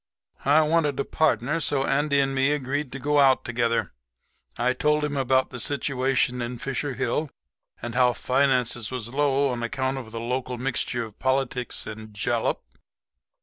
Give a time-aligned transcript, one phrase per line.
[0.45, 3.93] "I wanted a partner, so Andy and me agreed to go out together.
[4.57, 7.29] I told him about the situation in Fisher Hill
[7.83, 12.61] and how finances was low on account of the local mixture of politics and jalap.